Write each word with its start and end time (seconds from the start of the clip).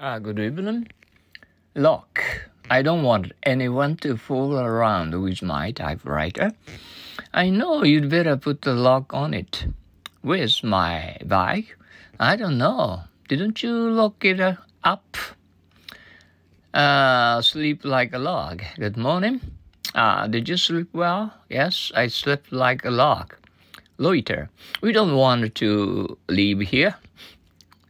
Uh, 0.00 0.20
good 0.20 0.38
evening. 0.38 0.86
Look, 1.74 2.22
I 2.70 2.82
don't 2.82 3.02
want 3.02 3.32
anyone 3.42 3.96
to 3.96 4.16
fool 4.16 4.56
around 4.56 5.20
with 5.20 5.42
my 5.42 5.72
typewriter. 5.72 6.52
I 7.34 7.50
know 7.50 7.82
you'd 7.82 8.08
better 8.08 8.36
put 8.36 8.62
the 8.62 8.74
lock 8.74 9.12
on 9.12 9.34
it. 9.34 9.66
Where's 10.22 10.62
my 10.62 11.16
bike? 11.26 11.76
I 12.20 12.36
don't 12.36 12.58
know. 12.58 13.00
Didn't 13.26 13.60
you 13.64 13.72
lock 13.72 14.24
it 14.24 14.38
uh, 14.38 14.54
up? 14.84 15.16
Uh, 16.72 17.42
sleep 17.42 17.84
like 17.84 18.12
a 18.12 18.18
log. 18.18 18.62
Good 18.76 18.96
morning. 18.96 19.40
Uh, 19.96 20.28
did 20.28 20.48
you 20.48 20.58
sleep 20.58 20.90
well? 20.92 21.34
Yes, 21.50 21.90
I 21.96 22.06
slept 22.06 22.52
like 22.52 22.84
a 22.84 22.90
log. 22.92 23.34
Loiter. 23.96 24.48
We 24.80 24.92
don't 24.92 25.16
want 25.16 25.56
to 25.56 26.16
leave 26.28 26.60
here. 26.60 26.94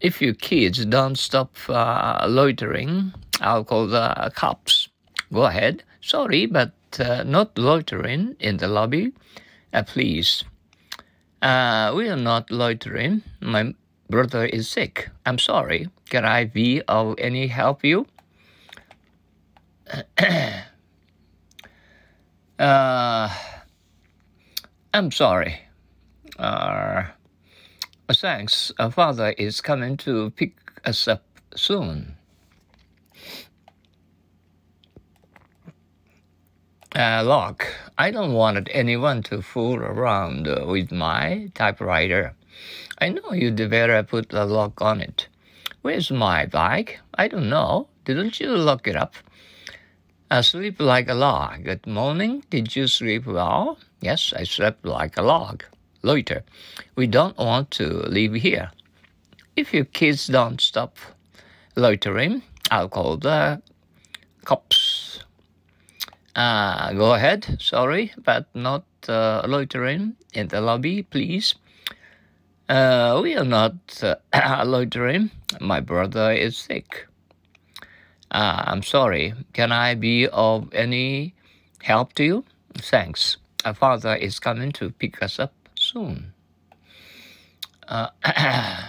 If 0.00 0.20
you 0.20 0.34
kids 0.34 0.84
don't 0.84 1.16
stop 1.16 1.56
uh, 1.68 2.26
loitering, 2.28 3.12
I'll 3.40 3.64
call 3.64 3.86
the 3.86 4.30
cops. 4.34 4.88
Go 5.32 5.44
ahead. 5.44 5.82
Sorry, 6.00 6.46
but 6.46 6.72
uh, 6.98 7.24
not 7.24 7.58
loitering 7.58 8.36
in 8.38 8.58
the 8.58 8.68
lobby. 8.68 9.12
Uh, 9.72 9.82
please. 9.82 10.44
Uh, 11.42 11.92
we 11.96 12.08
are 12.08 12.16
not 12.16 12.50
loitering. 12.50 13.22
My 13.40 13.74
brother 14.08 14.44
is 14.44 14.68
sick. 14.68 15.08
I'm 15.24 15.38
sorry. 15.38 15.88
Can 16.10 16.24
I 16.24 16.44
be 16.44 16.82
of 16.82 17.16
any 17.18 17.46
help 17.48 17.84
you? 17.84 18.06
uh, 22.58 23.28
I'm 24.94 25.10
sorry. 25.10 25.60
Uh, 26.38 27.04
thanks. 28.14 28.72
Father 28.92 29.34
is 29.36 29.60
coming 29.60 29.96
to 29.98 30.30
pick 30.30 30.54
us 30.84 31.08
up 31.08 31.24
soon. 31.54 32.16
Uh, 36.94 37.52
I 37.98 38.10
don't 38.10 38.32
want 38.32 38.68
anyone 38.72 39.22
to 39.24 39.42
fool 39.42 39.76
around 39.76 40.46
with 40.46 40.90
my 40.90 41.50
typewriter. 41.54 42.34
I 42.98 43.10
know 43.10 43.32
you'd 43.32 43.56
better 43.68 44.02
put 44.02 44.32
a 44.32 44.44
lock 44.44 44.80
on 44.80 45.02
it. 45.02 45.28
Where's 45.82 46.10
my 46.10 46.46
bike? 46.46 47.00
I 47.14 47.28
don't 47.28 47.50
know. 47.50 47.88
Didn't 48.06 48.40
you 48.40 48.56
lock 48.56 48.88
it 48.88 48.96
up? 48.96 49.14
I 50.30 50.40
sleep 50.40 50.80
like 50.80 51.08
a 51.08 51.14
log. 51.14 51.64
Good 51.64 51.86
morning. 51.86 52.44
Did 52.48 52.74
you 52.74 52.86
sleep 52.86 53.26
well? 53.26 53.78
Yes, 54.00 54.32
I 54.34 54.44
slept 54.44 54.86
like 54.86 55.18
a 55.18 55.22
log. 55.22 55.64
Loiter. 56.06 56.44
We 56.94 57.08
don't 57.08 57.36
want 57.36 57.72
to 57.72 58.06
leave 58.06 58.34
here. 58.34 58.70
If 59.56 59.74
your 59.74 59.84
kids 59.84 60.28
don't 60.28 60.60
stop 60.60 60.96
loitering, 61.74 62.42
I'll 62.70 62.88
call 62.88 63.16
the 63.16 63.60
cops. 64.44 65.24
Uh, 66.36 66.92
go 66.92 67.14
ahead. 67.14 67.58
Sorry, 67.60 68.12
but 68.22 68.46
not 68.54 68.84
uh, 69.08 69.42
loitering 69.48 70.14
in 70.32 70.46
the 70.48 70.60
lobby, 70.60 71.02
please. 71.02 71.56
Uh, 72.68 73.18
we 73.20 73.34
are 73.34 73.44
not 73.44 73.74
uh, 74.02 74.14
loitering. 74.64 75.30
My 75.60 75.80
brother 75.80 76.30
is 76.30 76.56
sick. 76.56 77.08
Uh, 78.30 78.62
I'm 78.66 78.82
sorry. 78.82 79.34
Can 79.52 79.72
I 79.72 79.94
be 79.94 80.28
of 80.28 80.72
any 80.72 81.34
help 81.82 82.12
to 82.14 82.24
you? 82.24 82.44
Thanks. 82.74 83.38
Our 83.64 83.74
father 83.74 84.14
is 84.14 84.38
coming 84.38 84.70
to 84.72 84.90
pick 84.90 85.20
us 85.20 85.40
up 85.40 85.52
soon. 85.92 86.32
Uh, 87.86 88.08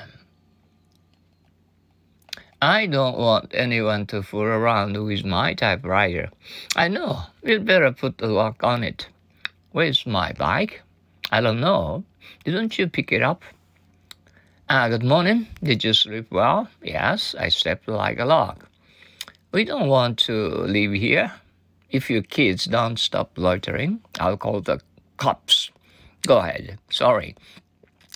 I 2.62 2.88
don't 2.88 3.18
want 3.20 3.52
anyone 3.54 4.08
to 4.08 4.24
fool 4.24 4.42
around 4.42 4.98
with 4.98 5.24
my 5.24 5.54
typewriter. 5.54 6.32
I 6.76 6.88
know. 6.88 7.22
You'd 7.44 7.66
better 7.66 7.92
put 7.92 8.18
the 8.18 8.28
lock 8.28 8.64
on 8.64 8.84
it. 8.84 9.08
Where's 9.74 10.08
my 10.08 10.34
bike? 10.34 10.82
I 11.32 11.42
don't 11.42 11.60
know. 11.60 12.04
Didn't 12.46 12.80
you 12.80 12.88
pick 12.88 13.12
it 13.12 13.22
up? 13.22 13.44
Uh, 14.70 14.90
good 14.90 15.04
morning. 15.04 15.48
Did 15.62 15.84
you 15.84 15.94
sleep 15.94 16.32
well? 16.32 16.68
Yes, 16.82 17.36
I 17.40 17.50
slept 17.50 17.88
like 17.88 18.20
a 18.20 18.26
log. 18.26 18.66
We 19.52 19.64
don't 19.64 19.88
want 19.88 20.18
to 20.20 20.34
leave 20.34 20.94
here. 20.94 21.32
If 21.92 22.10
you 22.10 22.22
kids 22.24 22.66
don't 22.66 22.98
stop 22.98 23.32
loitering, 23.38 24.02
I'll 24.20 24.36
call 24.36 24.62
the 24.62 24.82
cops. 25.18 25.70
Go 26.28 26.40
ahead. 26.40 26.78
Sorry. 26.90 27.36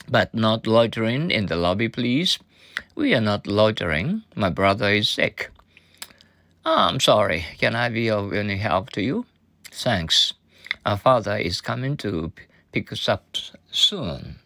But 0.10 0.34
not 0.34 0.68
loitering 0.68 1.32
in 1.32 1.46
the 1.46 1.56
lobby, 1.56 1.88
please. 1.88 2.40
We 2.94 3.16
are 3.16 3.22
not 3.22 3.48
loitering. 3.48 4.24
My 4.36 4.50
brother 4.50 4.90
is 4.90 5.08
sick. 5.10 5.50
Oh, 6.66 6.90
I'm 6.90 7.00
sorry. 7.00 7.46
Can 7.58 7.74
I 7.74 7.88
be 7.88 8.10
of 8.10 8.34
any 8.34 8.58
help 8.58 8.90
to 8.92 9.02
you? 9.02 9.26
Thanks. 9.72 10.34
Our 10.86 10.98
father 10.98 11.38
is 11.38 11.62
coming 11.62 11.96
to 11.98 12.34
pick 12.74 12.92
us 12.92 13.08
up 13.08 13.24
soon. 13.72 14.40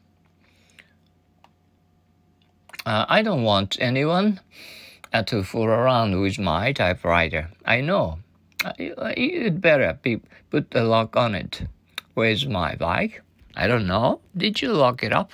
Uh, 2.86 3.06
I 3.10 3.24
don't 3.24 3.42
want 3.42 3.78
anyone 3.82 4.42
uh, 5.12 5.24
to 5.24 5.44
fool 5.44 5.66
around 5.66 6.22
with 6.22 6.38
my 6.38 6.72
typewriter. 6.72 7.50
I 7.66 7.82
know. 7.82 8.20
You'd 8.78 9.60
better 9.60 9.98
be, 10.04 10.22
put 10.52 10.70
the 10.70 10.84
lock 10.84 11.18
on 11.18 11.34
it. 11.34 11.64
Where's 12.14 12.46
my 12.46 12.76
bike? 12.76 13.24
I 13.56 13.68
don't 13.68 13.88
know. 13.88 14.20
Did 14.36 14.62
you 14.62 14.74
lock 14.74 15.02
it 15.04 15.14
up? 15.14 15.32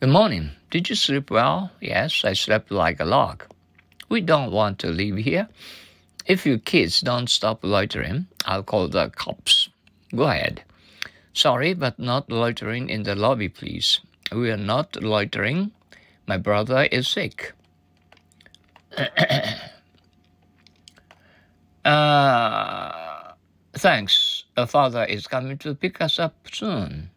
Good 0.00 0.10
morning. 0.10 0.50
Did 0.70 0.90
you 0.90 0.96
sleep 0.96 1.30
well? 1.30 1.70
Yes, 1.80 2.24
I 2.24 2.32
slept 2.32 2.72
like 2.72 2.98
a 2.98 3.04
log. 3.04 3.44
We 4.08 4.20
don't 4.20 4.50
want 4.50 4.80
to 4.80 4.88
leave 4.88 5.16
here. 5.18 5.48
If 6.26 6.44
you 6.44 6.58
kids 6.58 7.00
don't 7.00 7.30
stop 7.30 7.60
loitering, 7.62 8.26
I'll 8.44 8.64
call 8.64 8.88
the 8.88 9.10
cops. 9.10 9.68
Go 10.14 10.24
ahead. 10.24 10.64
Sorry, 11.32 11.74
but 11.74 11.98
not 11.98 12.28
loitering 12.30 12.90
in 12.90 13.04
the 13.04 13.14
lobby, 13.14 13.48
please. 13.48 14.00
We 14.32 14.50
are 14.50 14.56
not 14.56 15.02
loitering. 15.02 15.70
My 16.26 16.38
brother 16.38 16.88
is 16.90 17.06
sick. 17.06 17.52
uh, 21.84 23.32
thanks. 23.74 24.31
A 24.54 24.66
father 24.66 25.04
is 25.04 25.26
coming 25.26 25.56
to 25.58 25.74
pick 25.74 26.00
us 26.02 26.18
up 26.18 26.34
soon. 26.52 27.10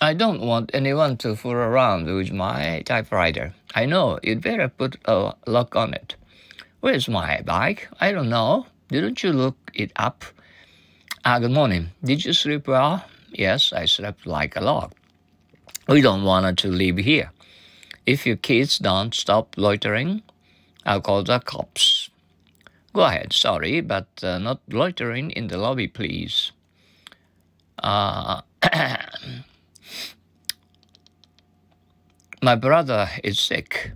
I 0.00 0.14
don't 0.14 0.40
want 0.40 0.70
anyone 0.74 1.16
to 1.18 1.36
fool 1.36 1.52
around 1.52 2.06
with 2.06 2.32
my 2.32 2.82
typewriter. 2.86 3.54
I 3.74 3.84
know 3.86 4.18
you'd 4.22 4.42
better 4.42 4.68
put 4.68 4.96
a 5.04 5.34
lock 5.46 5.76
on 5.76 5.92
it. 5.92 6.16
Where's 6.80 7.08
my 7.08 7.42
bike? 7.42 7.88
I 8.00 8.12
don't 8.12 8.28
know. 8.28 8.66
Didn't 8.88 9.22
you 9.22 9.32
look 9.32 9.56
it 9.74 9.92
up? 9.96 10.24
Ah, 11.24 11.38
good 11.38 11.50
morning. 11.50 11.90
Did 12.02 12.24
you 12.24 12.32
sleep 12.32 12.68
well? 12.68 13.04
Yes, 13.30 13.72
I 13.72 13.86
slept 13.86 14.26
like 14.26 14.56
a 14.56 14.60
log. 14.60 14.92
We 15.88 16.00
don't 16.00 16.24
want 16.24 16.58
to 16.58 16.68
leave 16.68 16.98
here. 16.98 17.32
If 18.06 18.26
your 18.26 18.36
kids 18.36 18.78
don't 18.78 19.14
stop 19.14 19.54
loitering, 19.56 20.22
I'll 20.84 21.00
call 21.00 21.24
the 21.24 21.40
cops. 21.40 22.03
Go 22.94 23.02
ahead, 23.02 23.32
sorry, 23.32 23.80
but 23.80 24.06
uh, 24.22 24.38
not 24.38 24.60
loitering 24.70 25.32
in 25.32 25.48
the 25.48 25.58
lobby, 25.58 25.88
please. 25.88 26.52
Uh, 27.76 28.42
My 32.40 32.54
brother 32.54 33.08
is 33.24 33.40
sick. 33.40 33.90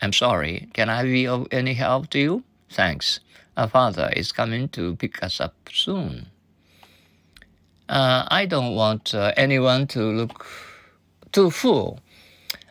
I'm 0.00 0.12
sorry. 0.12 0.68
Can 0.74 0.88
I 0.88 1.02
be 1.02 1.26
of 1.26 1.48
any 1.50 1.74
help 1.74 2.08
to 2.10 2.20
you? 2.20 2.44
Thanks. 2.70 3.18
Our 3.56 3.66
father 3.68 4.12
is 4.14 4.30
coming 4.30 4.68
to 4.68 4.94
pick 4.94 5.22
us 5.24 5.40
up 5.40 5.54
soon. 5.72 6.26
Uh, 7.88 8.28
I 8.28 8.46
don't 8.46 8.76
want 8.76 9.12
uh, 9.12 9.32
anyone 9.36 9.88
to 9.88 10.00
look 10.00 10.46
too 11.32 11.50
full. 11.50 11.98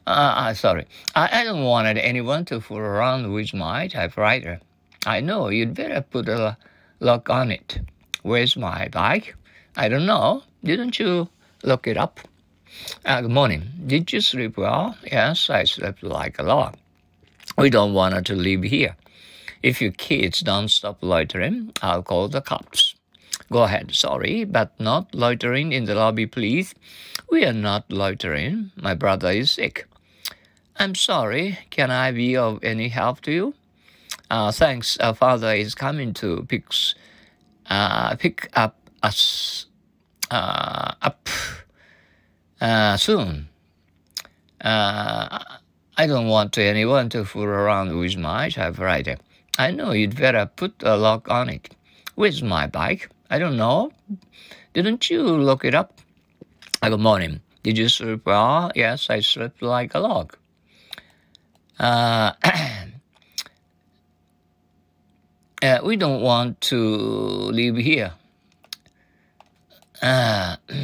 Uh, 0.08 0.54
sorry. 0.54 0.86
I, 1.16 1.42
I 1.42 1.44
don't 1.44 1.64
want 1.64 1.98
anyone 1.98 2.46
to 2.46 2.62
fool 2.62 2.78
around 2.78 3.34
with 3.34 3.54
my 3.54 3.88
typewriter. 3.90 4.62
I 5.06 5.22
know 5.22 5.50
you'd 5.50 5.76
better 5.76 6.02
put 6.02 6.28
a 6.28 6.58
lock 7.00 7.30
on 7.30 7.52
it. 7.52 7.80
Where's 8.24 8.58
my 8.58 8.88
bike? 8.88 9.36
I 9.76 9.88
don't 9.88 10.08
know. 10.08 10.44
Didn't 10.64 10.98
you 10.98 11.30
look 11.64 11.86
it 11.86 11.96
up? 11.96 12.20
Uh, 13.06 13.22
good 13.22 13.32
morning. 13.32 13.70
Did 13.86 14.12
you 14.12 14.20
sleep 14.20 14.58
well? 14.58 14.98
Yes, 15.04 15.50
I 15.50 15.66
slept 15.66 16.02
like 16.02 16.40
a 16.40 16.44
log. 16.44 16.76
We 17.56 17.70
don't 17.70 17.94
want 17.94 18.26
to 18.26 18.36
live 18.36 18.64
here. 18.64 18.96
If 19.62 19.80
your 19.80 19.92
kids 19.92 20.40
don't 20.40 20.70
stop 20.70 20.98
loitering, 21.02 21.72
I'll 21.84 22.02
call 22.02 22.28
the 22.28 22.42
cops. 22.42 22.96
Go 23.52 23.64
ahead. 23.64 23.94
Sorry, 23.94 24.44
but 24.44 24.72
not 24.80 25.14
loitering 25.14 25.72
in 25.72 25.86
the 25.86 25.94
lobby, 25.94 26.26
please. 26.26 26.74
We 27.30 27.46
are 27.46 27.54
not 27.54 27.92
loitering. 27.92 28.72
My 28.76 28.96
brother 28.96 29.30
is 29.30 29.52
sick. 29.52 29.88
I'm 30.78 30.96
sorry. 30.96 31.60
Can 31.70 31.92
I 31.92 32.12
be 32.12 32.36
of 32.36 32.64
any 32.64 32.90
help 32.90 33.22
to 33.22 33.32
you? 33.32 33.54
Uh, 34.30 34.52
thanks. 34.52 34.98
Our 34.98 35.14
father 35.14 35.54
is 35.54 35.76
coming 35.76 36.14
to 36.16 36.44
pick, 36.48 36.66
uh, 37.70 38.16
pick 38.16 38.50
up 38.54 38.78
us 39.04 39.68
uh, 40.32 40.94
up 41.02 41.30
uh, 42.60 42.98
soon. 42.98 43.50
Uh, 44.62 45.44
I 45.98 46.08
don't 46.08 46.28
want 46.28 46.58
anyone 46.58 47.10
to 47.10 47.24
fool 47.24 47.44
around 47.46 47.98
with 47.98 48.18
my 48.18 48.50
typewriter. 48.50 49.18
I 49.58 49.72
know 49.72 49.92
you'd 49.92 50.18
better 50.18 50.46
put 50.46 50.74
a 50.84 50.98
lock 50.98 51.30
on 51.30 51.50
it. 51.50 51.76
Where's 52.16 52.42
my 52.42 52.68
bike? 52.68 53.10
I 53.30 53.40
don't 53.40 53.58
know. 53.58 53.92
Didn't 54.74 55.10
you 55.10 55.24
look 55.24 55.64
it 55.64 55.76
up? 55.76 56.02
Good 56.82 57.00
morning. 57.00 57.42
Did 57.64 57.78
you 57.78 57.90
sleep 57.90 58.26
well? 58.26 58.72
Yes, 58.76 59.10
I 59.10 59.22
slept 59.22 59.62
like 59.62 59.96
a 59.96 60.00
log. 60.00 60.36
Uh, 61.80 62.34
uh, 65.62 65.80
we 65.84 65.96
don't 65.96 66.22
want 66.22 66.62
to 66.62 66.78
live 66.78 67.78
here. 67.78 68.14
Uh, 70.02 70.58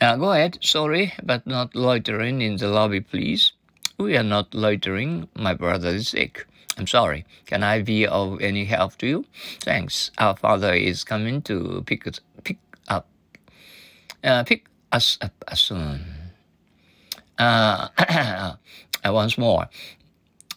uh, 0.00 0.16
go 0.16 0.32
ahead, 0.32 0.58
sorry, 0.60 1.12
but 1.22 1.46
not 1.46 1.74
loitering 1.74 2.40
in 2.42 2.56
the 2.56 2.68
lobby, 2.68 3.00
please. 3.00 3.52
We 3.98 4.16
are 4.16 4.22
not 4.22 4.54
loitering. 4.54 5.28
My 5.34 5.54
brother 5.54 5.90
is 5.90 6.08
sick. 6.08 6.46
I'm 6.78 6.86
sorry. 6.86 7.26
Can 7.46 7.62
I 7.62 7.82
be 7.82 8.06
of 8.06 8.40
any 8.40 8.64
help 8.64 8.96
to 8.98 9.06
you? 9.06 9.24
Thanks. 9.60 10.10
Our 10.18 10.36
father 10.36 10.72
is 10.72 11.04
coming 11.04 11.42
to 11.42 11.82
pick 11.86 12.06
us, 12.06 12.20
pick 12.44 12.58
up, 12.88 13.06
uh, 14.24 14.44
pick 14.44 14.66
us 14.90 15.18
up 15.20 15.32
soon. 15.54 16.00
Uh, 19.04 19.10
once 19.12 19.36
more, 19.36 19.68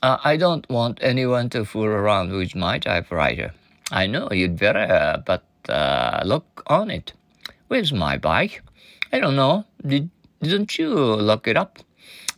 uh, 0.02 0.18
I 0.24 0.38
don't 0.38 0.70
want 0.70 1.00
anyone 1.02 1.50
to 1.52 1.66
fool 1.66 1.86
around 1.86 2.32
with 2.32 2.56
my 2.56 2.80
typewriter. 2.80 3.54
I 3.92 4.08
know 4.08 4.30
you'd 4.32 4.58
better, 4.60 5.24
but 5.26 5.44
uh, 5.70 6.22
look 6.26 6.64
on 6.68 6.90
it. 6.90 7.14
Where's 7.68 7.94
my 7.94 8.18
bike? 8.18 8.62
I 9.12 9.20
don't 9.20 9.36
know. 9.36 9.66
Did, 9.86 10.10
didn't 10.42 10.78
you 10.78 10.90
lock 10.90 11.48
it 11.48 11.58
up? 11.58 11.80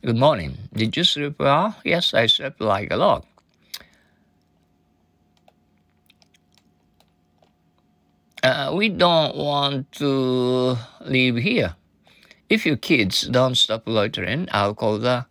Good 0.03 0.17
morning. 0.17 0.57
Did 0.73 0.95
you 0.95 1.03
sleep 1.03 1.39
well? 1.39 1.75
Yes, 1.83 2.13
I 2.13 2.27
slept 2.27 2.61
like 2.61 2.91
a 2.91 2.97
log. 2.97 3.25
Uh, 8.43 8.71
we 8.75 8.87
don't 8.89 9.35
want 9.35 9.91
to 9.93 10.77
live 11.01 11.35
here. 11.37 11.75
If 12.49 12.65
you 12.65 12.77
kids 12.77 13.27
don't 13.27 13.55
stop 13.55 13.83
loitering, 13.87 14.47
I'll 14.51 14.75
call 14.75 14.99
the 14.99 15.25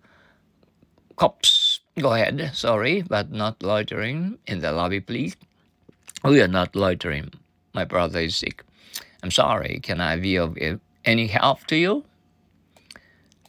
cops. 1.16 1.65
Go 1.98 2.12
ahead, 2.12 2.50
sorry, 2.52 3.02
but 3.02 3.32
not 3.32 3.62
loitering 3.62 4.38
in 4.46 4.60
the 4.60 4.70
lobby, 4.70 5.00
please. 5.00 5.34
We 6.22 6.42
are 6.42 6.48
not 6.48 6.76
loitering. 6.76 7.32
My 7.72 7.84
brother 7.84 8.20
is 8.20 8.36
sick. 8.36 8.62
I'm 9.22 9.30
sorry. 9.30 9.80
Can 9.82 10.00
I 10.00 10.16
be 10.16 10.36
of 10.36 10.58
any 11.04 11.26
help 11.26 11.66
to 11.68 11.76
you? 11.76 12.04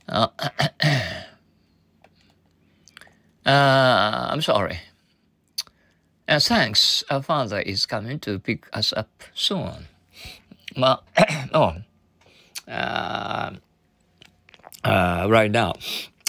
Uh, 0.07 0.27
uh, 3.45 4.27
I'm 4.31 4.41
sorry. 4.41 4.79
Uh, 6.27 6.39
thanks. 6.39 7.03
Our 7.09 7.21
father 7.21 7.59
is 7.59 7.85
coming 7.85 8.19
to 8.19 8.39
pick 8.39 8.67
us 8.73 8.93
up 8.93 9.23
soon. 9.33 9.87
Well, 10.77 11.03
oh, 11.53 11.75
uh, 12.67 13.51
uh, 14.83 15.27
right 15.29 15.51
now, 15.51 15.73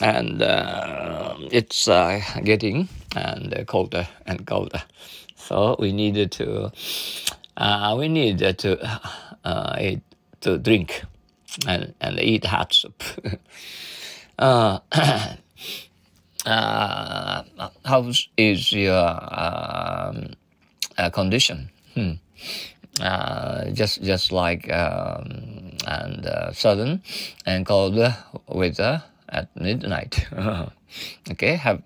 and 0.00 0.42
uh, 0.42 1.34
it's 1.50 1.88
uh, 1.88 2.20
getting 2.44 2.88
and 3.16 3.66
colder 3.66 4.06
and 4.26 4.46
colder. 4.46 4.82
So 5.36 5.76
we 5.78 5.92
needed 5.92 6.32
to, 6.32 6.72
uh, 7.56 7.96
we 7.98 8.08
needed 8.08 8.58
to 8.58 9.00
eat, 9.80 10.00
to 10.42 10.58
drink 10.58 11.02
and, 11.66 11.94
and 12.00 12.20
eat 12.20 12.44
hot 12.44 12.72
soup. 12.72 13.02
uh, 14.38 15.36
how 17.84 18.12
is 18.36 18.72
your 18.72 19.08
um, 19.34 20.30
uh, 20.96 21.10
condition? 21.10 21.70
Hmm. 21.94 22.12
Uh, 23.00 23.70
just 23.70 24.02
just 24.02 24.32
like 24.32 24.70
um, 24.72 25.70
and 25.86 26.26
uh, 26.26 26.52
sudden 26.52 27.02
and 27.46 27.64
cold 27.64 27.96
weather 28.48 29.02
at 29.28 29.48
midnight. 29.56 30.26
okay, 31.30 31.54
have 31.56 31.82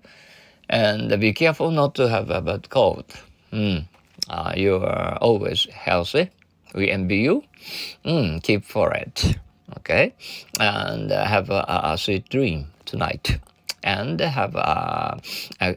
and 0.69 1.21
be 1.21 1.33
careful 1.33 1.71
not 1.71 1.95
to 1.97 2.09
have 2.09 2.31
a 2.31 2.41
bad 2.41 2.71
cold. 2.71 3.05
Mm. 3.53 3.85
Uh, 4.29 4.53
you 4.57 4.77
are 4.77 5.19
always 5.21 5.67
healthy. 5.67 6.31
We 6.75 6.91
envy 6.91 7.19
you. 7.19 7.45
Mm, 8.05 8.43
keep 8.43 8.65
for 8.65 8.93
it. 8.95 9.37
Okay, 9.79 10.15
and 10.61 11.11
uh, 11.11 11.25
have 11.25 11.51
a, 11.51 11.65
a, 11.69 11.99
sweet 11.99 12.29
dream 12.29 12.67
tonight 12.85 13.39
and 13.83 14.21
have 14.21 14.55
a, 14.55 15.19
uh, 15.61 15.73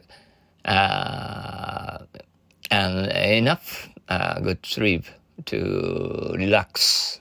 uh, 0.64 1.98
and 2.70 3.06
enough 3.12 3.88
uh, 4.08 4.40
good 4.40 4.64
sleep 4.66 5.04
to 5.46 6.34
relax 6.36 7.20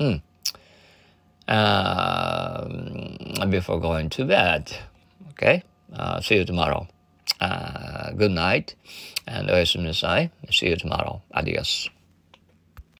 mm. 0.00 0.22
uh, 1.48 2.23
before 3.50 3.80
going 3.80 4.10
to 4.10 4.24
bed. 4.24 4.76
Okay, 5.30 5.62
uh, 5.92 6.20
see 6.20 6.36
you 6.36 6.44
tomorrow. 6.44 6.86
Uh, 7.40 8.10
good 8.12 8.30
night 8.30 8.74
and. 9.26 9.50
See 10.50 10.68
you 10.68 10.76
tomorrow. 10.76 11.22
Adios. 11.32 11.88